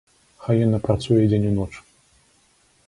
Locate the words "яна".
0.67-0.79